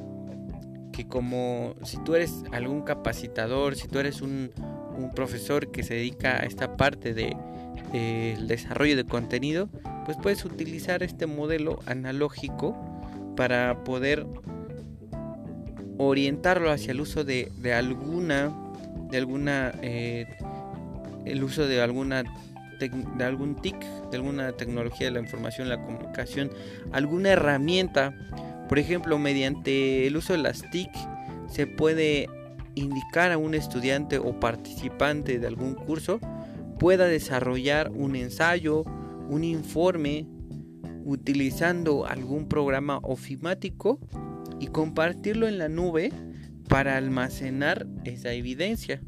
que 0.94 1.08
como 1.08 1.76
si 1.84 1.98
tú 2.04 2.16
eres 2.16 2.44
algún 2.52 2.84
capacitador, 2.84 3.76
si 3.76 3.88
tú 3.88 4.00
eres 4.00 4.22
un, 4.22 4.52
profesor 5.16 5.72
que 5.72 5.84
se 5.84 5.94
dedica 5.94 6.38
a 6.38 6.46
esta 6.46 6.76
parte 6.76 7.14
de, 7.14 7.38
del 7.92 8.48
desarrollo 8.48 8.96
de 8.96 9.06
contenido, 9.06 9.70
pues 10.06 10.18
puedes 10.22 10.44
utilizar 10.44 11.04
este 11.04 11.28
modelo 11.28 11.80
analógico 11.86 12.76
para 13.36 13.84
poder 13.84 14.26
orientarlo 16.00 16.72
hacia 16.72 16.92
el 16.92 17.02
uso 17.02 17.24
de, 17.24 17.52
de 17.58 17.74
alguna, 17.74 18.56
de 19.12 19.18
alguna, 19.18 19.74
eh, 19.84 20.26
el 21.26 21.44
uso 21.44 21.68
de 21.68 21.82
alguna 21.82 22.24
de 22.80 23.24
algún 23.24 23.56
TIC, 23.56 23.80
de 24.12 24.18
alguna 24.18 24.52
tecnología 24.54 25.08
de 25.08 25.12
la 25.12 25.20
información 25.20 25.70
la 25.70 25.82
comunicación, 25.82 26.52
alguna 26.92 27.30
herramienta, 27.30 28.14
por 28.70 28.80
ejemplo, 28.80 29.18
mediante 29.18 30.08
el 30.08 30.18
uso 30.18 30.34
de 30.34 30.40
las 30.40 30.70
TIC 30.70 30.90
se 31.50 31.68
puede 31.68 32.28
indicar 32.76 33.32
a 33.32 33.38
un 33.38 33.56
estudiante 33.56 34.20
o 34.20 34.40
participante 34.40 35.40
de 35.40 35.48
algún 35.48 35.74
curso 35.74 36.20
pueda 36.80 37.06
desarrollar 37.06 37.92
un 37.92 38.16
ensayo, 38.16 38.84
un 39.30 39.44
informe 39.44 40.28
utilizando 41.06 42.06
algún 42.06 42.48
programa 42.48 43.00
ofimático 43.02 44.00
y 44.60 44.68
compartirlo 44.68 45.48
en 45.48 45.58
la 45.58 45.70
nube 45.70 46.12
para 46.68 46.98
almacenar 46.98 47.88
esa 48.04 48.34
evidencia, 48.34 49.02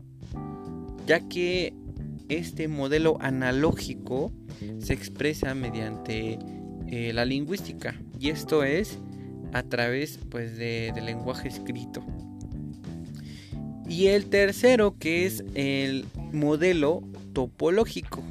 ya 1.05 1.27
que 1.27 1.73
este 2.29 2.67
modelo 2.67 3.17
analógico 3.19 4.31
se 4.79 4.93
expresa 4.93 5.53
mediante 5.55 6.39
eh, 6.87 7.11
la 7.13 7.25
lingüística. 7.25 7.99
Y 8.19 8.29
esto 8.29 8.63
es 8.63 8.99
a 9.51 9.63
través 9.63 10.19
pues 10.29 10.57
de, 10.57 10.91
del 10.95 11.05
lenguaje 11.05 11.47
escrito. 11.47 12.05
Y 13.87 14.07
el 14.07 14.27
tercero 14.27 14.95
que 14.97 15.25
es 15.25 15.43
el 15.55 16.05
modelo 16.31 17.01
topológico 17.33 18.23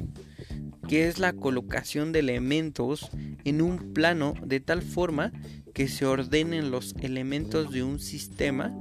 que 0.89 1.07
es 1.07 1.19
la 1.19 1.33
colocación 1.33 2.11
de 2.11 2.19
elementos 2.19 3.11
en 3.45 3.61
un 3.61 3.93
plano 3.93 4.33
de 4.43 4.59
tal 4.59 4.81
forma 4.81 5.31
que 5.71 5.87
se 5.87 6.07
ordenen 6.07 6.71
los 6.71 6.95
elementos 6.99 7.71
de 7.71 7.83
un 7.83 7.99
sistema 7.99 8.75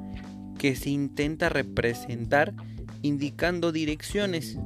que 0.58 0.74
se 0.74 0.88
intenta 0.88 1.50
representar 1.50 2.54
indicando 3.02 3.72
direcciones 3.72 4.56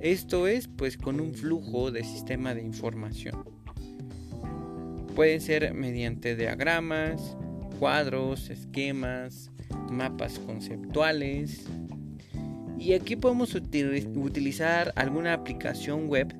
esto 0.00 0.46
es 0.46 0.68
pues 0.68 0.96
con 0.96 1.20
un 1.20 1.34
flujo 1.34 1.90
de 1.90 2.04
sistema 2.04 2.54
de 2.54 2.62
información. 2.62 3.44
Pueden 5.14 5.40
ser 5.40 5.72
mediante 5.72 6.36
diagramas, 6.36 7.36
cuadros, 7.78 8.50
esquemas, 8.50 9.50
mapas 9.90 10.38
conceptuales. 10.38 11.66
Y 12.78 12.92
aquí 12.92 13.16
podemos 13.16 13.54
utilizar 13.54 14.92
alguna 14.96 15.32
aplicación 15.32 16.08
web 16.08 16.34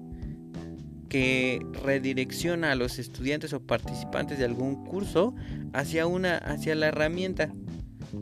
que 1.09 1.61
redirecciona 1.85 2.73
a 2.73 2.75
los 2.75 2.99
estudiantes 2.99 3.53
o 3.53 3.61
participantes 3.61 4.39
de 4.39 4.45
algún 4.45 4.85
curso 4.85 5.35
hacia 5.73 6.07
una 6.07 6.37
hacia 6.37 6.75
la 6.75 6.89
herramienta 6.89 7.53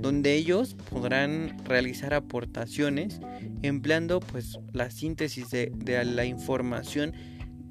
donde 0.00 0.35
ellos 0.35 0.74
podrán 0.90 1.57
realizar 1.64 2.14
aportaciones 2.14 3.20
empleando 3.62 4.20
pues 4.20 4.59
la 4.72 4.90
síntesis 4.90 5.50
de, 5.50 5.72
la 6.04 6.24
información 6.24 7.12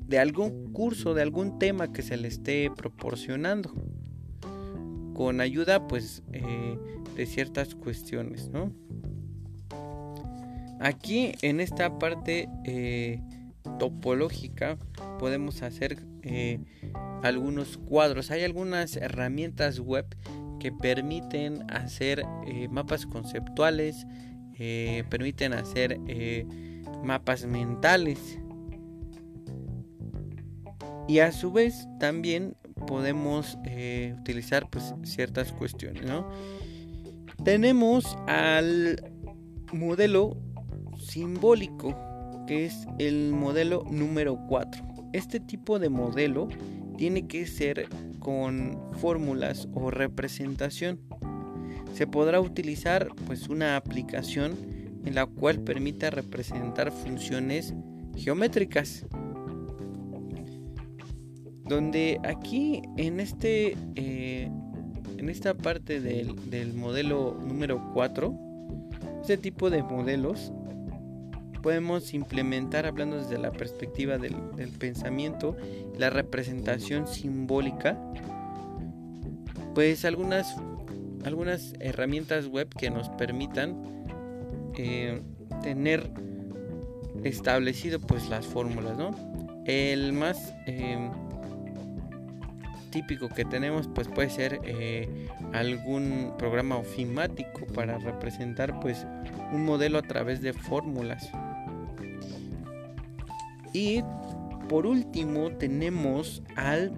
de 0.07 0.19
algún 0.19 0.71
curso, 0.73 1.13
de 1.13 1.21
algún 1.21 1.59
tema 1.59 1.91
que 1.91 2.01
se 2.01 2.17
le 2.17 2.27
esté 2.27 2.71
proporcionando 2.75 3.73
con 5.13 5.41
ayuda 5.41 5.88
pues 5.88 6.23
eh, 6.31 6.77
de 7.15 7.25
ciertas 7.25 7.75
cuestiones 7.75 8.49
¿no? 8.49 8.73
aquí 10.79 11.33
en 11.41 11.59
esta 11.59 11.99
parte 11.99 12.49
eh, 12.65 13.21
topológica 13.79 14.77
podemos 15.19 15.62
hacer 15.62 16.03
eh, 16.23 16.59
algunos 17.21 17.77
cuadros 17.77 18.31
hay 18.31 18.43
algunas 18.43 18.97
herramientas 18.97 19.79
web 19.79 20.05
que 20.63 20.71
permiten 20.71 21.69
hacer 21.69 22.23
eh, 22.47 22.69
mapas 22.69 23.06
conceptuales, 23.06 24.08
eh, 24.58 25.04
permiten 25.10 25.52
hacer 25.52 25.99
eh, 26.08 26.45
mapas 27.04 27.45
mentales. 27.45 28.39
Y 31.10 31.19
a 31.19 31.34
su 31.34 31.52
vez 31.52 31.86
también 31.99 32.56
podemos 32.88 33.58
utilizar 34.21 34.69
pues, 34.69 34.93
ciertas 35.04 35.52
cuestiones. 35.52 36.06
Tenemos 37.43 38.17
al 38.28 39.12
modelo 39.73 40.38
simbólico, 40.97 41.93
que 42.47 42.67
es 42.67 42.88
el 42.99 43.34
modelo 43.34 43.84
número 43.91 44.39
4. 44.47 44.82
Este 45.12 45.41
tipo 45.41 45.78
de 45.78 45.89
modelo 45.89 46.47
tiene 46.97 47.27
que 47.27 47.45
ser 47.45 47.88
con 48.19 48.79
fórmulas 48.93 49.67
o 49.73 49.91
representación. 49.91 50.99
Se 51.93 52.08
podrá 52.08 52.39
utilizar 52.39 53.10
pues 53.27 53.49
una 53.49 53.75
aplicación 53.75 54.56
en 55.06 55.15
la 55.15 55.25
cual 55.25 55.60
permita 55.60 56.10
representar 56.10 56.91
funciones 56.91 57.73
geométricas. 58.15 59.06
Donde 61.65 62.19
aquí 62.23 62.82
en 62.97 63.19
este 63.19 63.77
eh, 63.95 64.49
en 65.17 65.29
esta 65.29 65.53
parte 65.53 66.01
del, 66.01 66.49
del 66.49 66.73
modelo 66.73 67.39
número 67.41 67.82
4, 67.93 68.38
este 69.21 69.38
tipo 69.38 69.69
de 69.69 69.82
modelos 69.82 70.51
podemos 71.63 72.13
implementar, 72.13 72.86
hablando 72.86 73.17
desde 73.17 73.39
la 73.39 73.52
perspectiva 73.52 74.19
del, 74.19 74.36
pensamiento, 74.78 75.56
la 75.97 76.12
representación 76.12 77.08
simbólica, 77.08 77.97
pues 79.73 80.06
algunas, 80.06 80.56
algunas 81.23 81.73
herramientas 81.80 82.47
web 82.47 82.67
que 82.78 82.91
nos 82.91 83.10
permitan 83.10 83.82
eh, 84.78 85.21
tener 85.63 86.12
establecido 87.23 87.99
pues 87.99 88.30
las 88.30 88.45
fórmulas, 88.45 88.97
¿no? 88.97 89.15
El 89.65 90.12
más 90.12 90.54
eh, 90.67 91.10
típico 92.91 93.30
que 93.30 93.45
tenemos 93.45 93.88
pues 93.88 94.10
puede 94.10 94.30
ser 94.30 94.60
eh, 94.65 95.30
algún 95.54 96.34
programa 96.38 96.76
ofimático 96.76 97.65
para 97.73 97.97
representar 97.99 98.82
pues 98.82 99.08
un 99.54 99.63
modelo 99.63 99.97
a 99.97 100.02
través 100.02 100.41
de 100.41 100.52
fórmulas 100.52 101.32
y 103.73 104.01
por 104.69 104.86
último 104.86 105.51
tenemos 105.57 106.41
al 106.55 106.91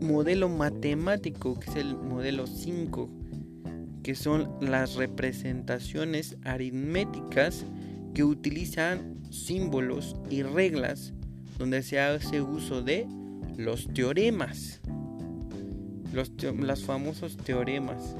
modelo 0.00 0.48
matemático, 0.48 1.58
que 1.58 1.70
es 1.70 1.76
el 1.76 1.96
modelo 1.96 2.46
5, 2.46 3.08
que 4.02 4.14
son 4.14 4.50
las 4.60 4.96
representaciones 4.96 6.36
aritméticas 6.44 7.64
que 8.14 8.24
utilizan 8.24 9.20
símbolos 9.30 10.16
y 10.30 10.42
reglas 10.42 11.12
donde 11.58 11.82
se 11.82 12.00
hace 12.00 12.40
uso 12.40 12.82
de 12.82 13.06
los 13.56 13.88
teoremas, 13.92 14.80
los, 16.12 16.32
los 16.42 16.84
famosos 16.84 17.36
teoremas. 17.36 18.16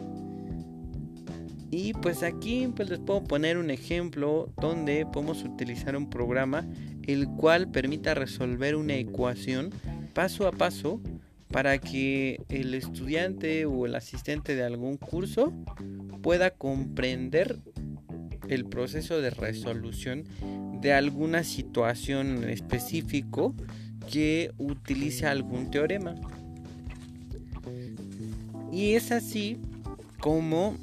Y 1.71 1.93
pues 1.95 2.23
aquí 2.23 2.69
pues 2.75 2.89
les 2.91 3.01
puedo 3.01 3.25
poner 3.25 3.59
un 3.59 3.71
ejemplo 3.71 4.53
donde 4.61 5.05
podemos 5.07 5.43
utilizar 5.45 5.97
un 5.97 6.09
programa 6.09 6.67
el 7.07 7.29
cual 7.29 7.71
permita 7.71 8.15
resolver 8.15 8.77
una 8.77 8.95
ecuación 8.95 9.71
paso 10.15 10.47
a 10.47 10.53
paso 10.53 11.01
para 11.51 11.79
que 11.79 12.41
el 12.49 12.75
estudiante 12.75 13.67
o 13.67 13.87
el 13.87 13.95
asistente 13.95 14.55
de 14.57 14.65
algún 14.65 14.97
curso 14.97 15.53
pueda 16.23 16.51
comprender 16.51 17.59
el 18.49 18.65
proceso 18.65 19.21
de 19.21 19.31
resolución 19.31 20.25
de 20.81 20.93
alguna 20.93 21.45
situación 21.45 22.43
en 22.43 22.51
específico 22.51 23.55
que 24.11 24.53
utilice 24.59 25.27
algún 25.27 25.71
teorema. 25.71 26.15
Y 28.73 28.95
es 28.95 29.11
así 29.11 29.59
como 30.21 30.77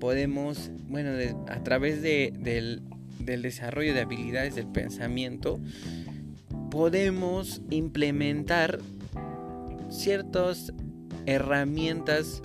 podemos, 0.00 0.70
bueno, 0.88 1.10
a 1.48 1.62
través 1.62 2.02
del, 2.02 2.82
desarrollo 3.24 3.94
de 3.94 4.00
habilidades 4.00 4.54
del 4.54 4.66
pensamiento, 4.66 5.60
podemos 6.70 7.62
implementar 7.70 8.78
ciertas 9.90 10.72
herramientas 11.26 12.42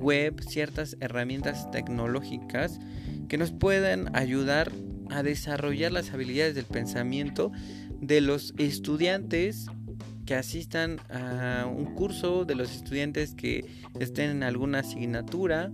web, 0.00 0.40
ciertas 0.42 0.96
herramientas 1.00 1.70
tecnológicas 1.70 2.80
que 3.28 3.38
nos 3.38 3.52
puedan 3.52 4.14
ayudar 4.16 4.72
a 5.10 5.22
desarrollar 5.22 5.92
las 5.92 6.12
habilidades 6.12 6.54
del 6.54 6.64
pensamiento 6.64 7.52
de 8.00 8.20
los 8.20 8.54
estudiantes 8.58 9.66
que 10.26 10.34
asistan 10.34 10.98
a 11.10 11.66
un 11.66 11.94
curso, 11.94 12.44
de 12.44 12.54
los 12.54 12.74
estudiantes 12.74 13.34
que 13.34 13.64
estén 13.98 14.30
en 14.30 14.42
alguna 14.42 14.80
asignatura, 14.80 15.72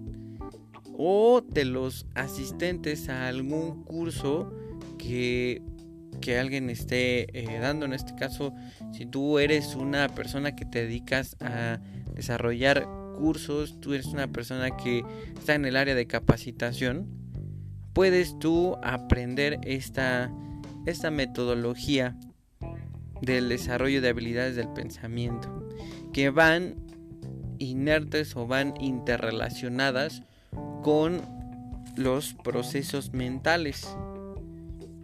o 0.97 1.43
de 1.43 1.65
los 1.65 2.07
asistentes 2.15 3.09
a 3.09 3.29
algún 3.29 3.85
curso 3.85 4.53
que, 4.99 5.63
alguien 6.41 6.71
esté 6.71 7.29
eh, 7.39 7.61
dando. 7.61 7.87
En 7.87 7.93
este 7.93 8.17
caso, 8.17 8.53
si 8.93 9.07
tú 9.07 9.39
eres 9.39 9.77
una 9.77 10.09
persona 10.09 10.57
que 10.57 10.65
te 10.65 10.81
dedicas 10.81 11.37
a 11.39 11.79
desarrollar 12.15 12.89
cursos, 13.17 13.79
tú 13.81 13.95
eres 13.95 14.07
una 14.07 14.27
persona 14.27 14.77
que 14.77 15.05
está 15.39 15.55
en 15.55 15.67
el 15.67 15.77
área 15.77 15.95
de 15.95 16.09
capacitación, 16.09 17.07
puedes 17.93 18.37
tú 18.41 18.77
aprender 18.83 19.61
esta, 19.63 20.33
esta 20.85 21.13
metodología 21.13 22.17
del 23.23 23.49
desarrollo 23.49 24.01
de 24.01 24.09
habilidades 24.09 24.57
del 24.57 24.69
pensamiento 24.69 25.69
que 26.13 26.31
van 26.31 26.75
inertes 27.59 28.37
o 28.37 28.47
van 28.47 28.75
interrelacionadas 28.81 30.23
con 30.83 31.21
los 31.97 32.35
procesos 32.35 33.13
mentales. 33.13 33.89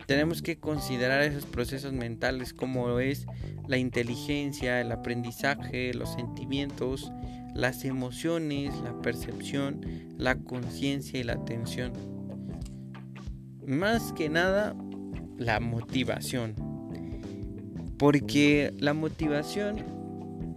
Tenemos 0.06 0.42
que 0.42 0.58
considerar 0.58 1.22
esos 1.22 1.46
procesos 1.46 1.92
mentales 1.92 2.52
como 2.52 2.98
es 2.98 3.26
la 3.66 3.78
inteligencia, 3.78 4.80
el 4.80 4.92
aprendizaje, 4.92 5.94
los 5.94 6.12
sentimientos, 6.12 7.12
las 7.54 7.84
emociones, 7.84 8.74
la 8.82 9.00
percepción, 9.00 9.80
la 10.18 10.36
conciencia 10.36 11.20
y 11.20 11.24
la 11.24 11.34
atención. 11.34 11.92
Más 13.66 14.12
que 14.12 14.28
nada, 14.28 14.74
la 15.38 15.60
motivación. 15.60 16.54
Porque 17.98 18.74
la 18.78 18.94
motivación 18.94 20.01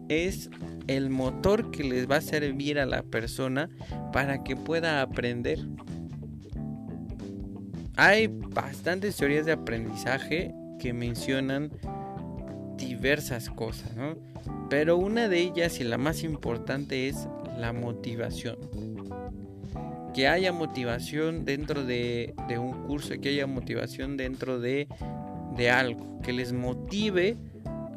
es 0.09 0.49
el 0.87 1.09
motor 1.09 1.71
que 1.71 1.83
les 1.83 2.09
va 2.09 2.17
a 2.17 2.21
servir 2.21 2.79
a 2.79 2.85
la 2.85 3.03
persona 3.03 3.69
para 4.13 4.43
que 4.43 4.55
pueda 4.55 5.01
aprender. 5.01 5.59
Hay 7.97 8.27
bastantes 8.27 9.15
teorías 9.15 9.45
de 9.45 9.53
aprendizaje 9.53 10.53
que 10.79 10.93
mencionan 10.93 11.71
diversas 12.77 13.49
cosas, 13.49 13.95
¿no? 13.95 14.17
Pero 14.69 14.97
una 14.97 15.27
de 15.29 15.39
ellas 15.39 15.79
y 15.79 15.83
la 15.83 15.97
más 15.97 16.23
importante 16.23 17.07
es 17.07 17.27
la 17.57 17.71
motivación. 17.71 18.57
Que 20.13 20.27
haya 20.27 20.51
motivación 20.51 21.45
dentro 21.45 21.83
de, 21.83 22.33
un 22.59 22.83
curso, 22.87 23.13
que 23.21 23.29
haya 23.29 23.47
motivación 23.47 24.17
dentro 24.17 24.59
de, 24.59 24.87
de 25.55 25.69
algo, 25.69 26.19
que 26.21 26.33
les 26.33 26.53
motive 26.53 27.37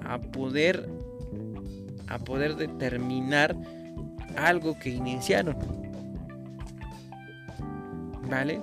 a 0.04 0.20
poder 0.20 0.88
a 2.08 2.18
poder 2.18 2.56
determinar 2.56 3.56
algo 4.36 4.78
que 4.78 4.90
iniciaron. 4.90 5.56
¿Vale? 8.28 8.60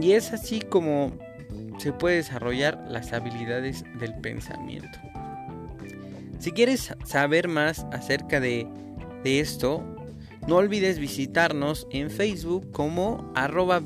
Y 0.00 0.12
es 0.12 0.32
así 0.32 0.60
como 0.60 1.12
se 1.78 1.92
puede 1.92 2.16
desarrollar 2.16 2.82
las 2.88 3.12
habilidades 3.12 3.84
del 3.98 4.14
pensamiento. 4.14 4.98
Si 6.38 6.50
quieres 6.50 6.92
saber 7.04 7.48
más 7.48 7.86
acerca 7.92 8.40
de, 8.40 8.66
esto, 9.24 9.84
no 10.48 10.56
olvides 10.56 10.98
visitarnos 10.98 11.86
en 11.90 12.10
Facebook 12.10 12.72
como 12.72 13.30
arroba. 13.36 13.80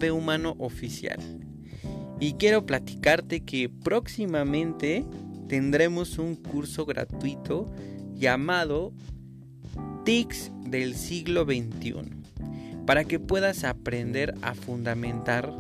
Y 2.19 2.33
quiero 2.35 2.65
platicarte 2.65 3.45
que 3.45 3.69
próximamente 3.69 5.05
tendremos 5.49 6.19
un 6.19 6.37
curso 6.37 6.85
gratuito 6.87 7.73
llamado 8.15 8.93
TICS 10.05 10.53
del 10.65 10.95
siglo 10.95 11.45
XXI 11.45 11.95
para 12.87 13.05
que 13.05 13.19
puedas 13.19 13.65
aprender 13.65 14.35
a 14.43 14.55
fundamentar 14.55 15.53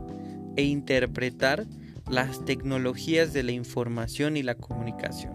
e 0.56 0.64
interpretar 0.64 1.66
las 2.08 2.44
tecnologías 2.44 3.32
de 3.32 3.42
la 3.42 3.52
información 3.52 4.36
y 4.36 4.42
la 4.42 4.54
comunicación. 4.54 5.34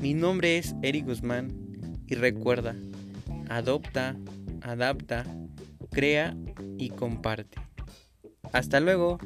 Mi 0.00 0.14
nombre 0.14 0.58
es 0.58 0.74
Eric 0.82 1.06
Guzmán 1.06 1.52
y 2.06 2.14
recuerda, 2.14 2.74
adopta, 3.48 4.16
adapta, 4.62 5.24
crea 5.90 6.36
y 6.78 6.90
comparte. 6.90 7.58
Hasta 8.52 8.80
luego. 8.80 9.18